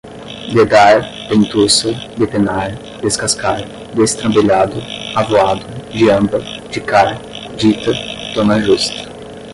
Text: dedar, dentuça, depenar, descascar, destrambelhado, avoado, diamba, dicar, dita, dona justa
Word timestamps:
dedar, 0.51 1.27
dentuça, 1.29 1.91
depenar, 2.17 2.71
descascar, 3.03 3.61
destrambelhado, 3.93 4.81
avoado, 5.15 5.63
diamba, 5.91 6.39
dicar, 6.71 7.19
dita, 7.55 7.91
dona 8.33 8.59
justa 8.59 9.07